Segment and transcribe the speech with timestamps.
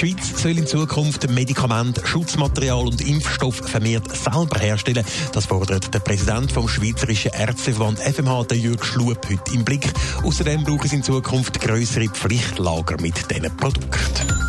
[0.00, 5.04] Die Schweiz soll in Zukunft Medikamente, Schutzmaterial und Impfstoff vermehrt selber herstellen.
[5.32, 9.92] Das fordert der Präsident vom Schweizerischen Ärzteverband FMH, der Jürg Schlup, heute im Blick.
[10.22, 14.47] Außerdem brauchen es in Zukunft größere Pflichtlager mit diesen Produkten.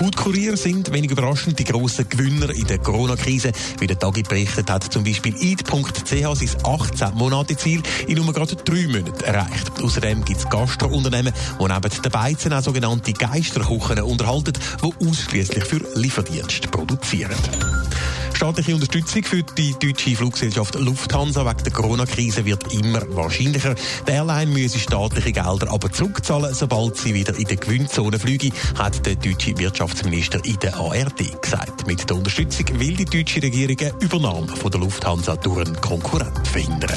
[0.00, 0.16] Food
[0.56, 3.52] sind, wenig überraschend, die grossen Gewinner in der Corona-Krise.
[3.80, 8.56] Wie der Tagi berichtet hat, zum Beispiel eat.ch sein 18 Monate Ziel in nur gerade
[8.56, 9.70] drei Monaten erreicht.
[9.82, 15.82] Außerdem gibt es Gastrounternehmen, die neben den Beizen auch sogenannte Geisterkuchen unterhalten, die ausschließlich für
[15.94, 17.36] Lieferdienst produzieren.
[18.40, 23.74] Staatliche Unterstützung für die deutsche Fluggesellschaft Lufthansa wegen der Corona-Krise wird immer wahrscheinlicher.
[24.08, 29.04] Die Airline müsse staatliche Gelder aber zurückzahlen, sobald sie wieder in der Gewinnzone fliege, hat
[29.04, 31.86] der deutsche Wirtschaftsminister in der ARD gesagt.
[31.86, 36.48] Mit der Unterstützung will die deutsche Regierung eine Übernahme von der Lufthansa durch einen Konkurrent
[36.48, 36.96] verhindern.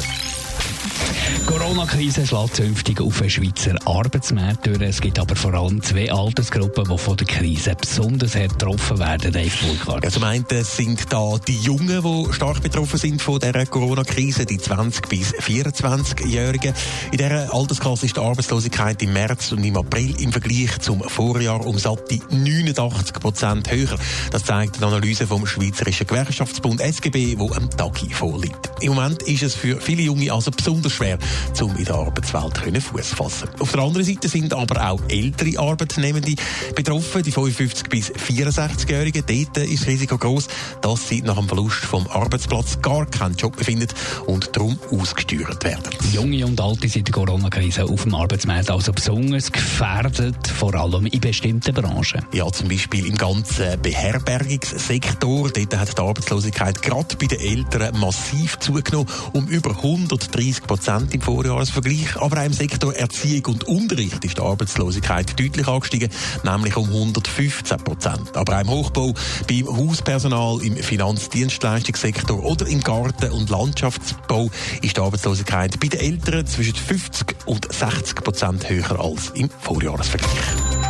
[1.45, 4.81] Corona-Krise schlägt zünftig auf den Schweizer Arbeitsmarkt durch.
[4.81, 9.31] Es gibt aber vor allem zwei Altersgruppen, die von der Krise besonders hart getroffen werden,
[9.31, 10.03] Dave Burkhardt.
[10.03, 14.57] Ja, zum einen sind da die Jungen, die stark betroffen sind von dieser Corona-Krise, die
[14.57, 16.73] 20- bis 24-Jährigen.
[17.11, 21.65] In dieser Altersklasse ist die Arbeitslosigkeit im März und im April im Vergleich zum Vorjahr
[21.65, 23.97] um satte 89 Prozent höher.
[24.31, 28.71] Das zeigt eine Analyse vom Schweizerischen Gewerkschaftsbund SGB, wo am Tagi vorliegt.
[28.79, 31.17] Im Moment ist es für viele Junge also besonders schwer,
[31.61, 33.49] um in der Arbeitswelt Fuß zu fassen.
[33.59, 36.35] Auf der anderen Seite sind aber auch ältere Arbeitnehmende
[36.75, 39.23] betroffen, die 55 bis 64-Jährigen.
[39.25, 40.47] Dort ist das Risiko groß,
[40.81, 43.87] dass sie nach dem Verlust vom Arbeitsplatz gar keinen Job befinden
[44.25, 45.89] und darum ausgesteuert werden.
[46.11, 51.05] Junge und Alte sind in der Corona-Krise auf dem Arbeitsmarkt also besonders gefährdet, vor allem
[51.05, 52.25] in bestimmten Branchen.
[52.33, 55.49] Ja, zum Beispiel im ganzen Beherbergungssektor.
[55.49, 61.21] Dort hat die Arbeitslosigkeit gerade bei den Eltern massiv zugenommen, um über 130 Prozent im
[61.21, 62.15] Vorjahresvergleich.
[62.19, 66.09] Aber auch im Sektor Erziehung und Unterricht ist die Arbeitslosigkeit deutlich angestiegen,
[66.43, 68.35] nämlich um 115 Prozent.
[68.35, 69.13] Aber auch im Hochbau,
[69.47, 74.49] beim Hauspersonal, im Finanzdienstleistungssektor oder im Garten- und Landschaftsbau
[74.81, 80.31] ist die Arbeitslosigkeit bei den Eltern zwischen 50 und 60 Prozent höher als im Vorjahresvergleich.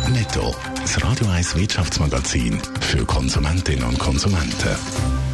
[0.08, 5.33] Netto, das Radio 1 Wirtschaftsmagazin für Konsumentinnen und Konsumenten.